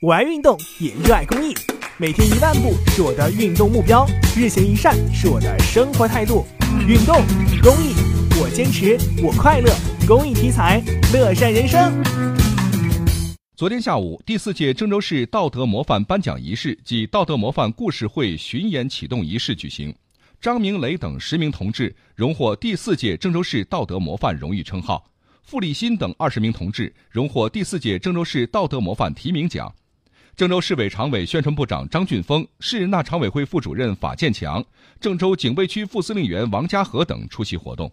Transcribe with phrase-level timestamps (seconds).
[0.00, 1.52] 我爱运动，也热爱公益。
[1.96, 6.46] 每天一万步是我的运动目标，日行一善是我的生活态度。
[6.86, 7.16] 运动、
[7.60, 7.94] 公益，
[8.40, 9.74] 我坚持，我快乐。
[10.06, 10.80] 公益题材，
[11.12, 11.92] 乐善人生。
[13.56, 19.92] 昨天下午，第四届郑州市道德模范颁奖仪式暨道德模范故事会巡演启动仪式举行，
[20.40, 25.10] 张明磊等十名同志荣获第四届郑州市道德模范荣誉称号，
[25.42, 29.74] 付立新等二十名同志荣获第四届郑州市道德模范提名奖。
[30.38, 34.64] 郑州市委常委、宣传部长张俊峰、市人大常委会副主任法建强、
[35.00, 37.90] 郑州警卫区副司令员王家和等出席活动。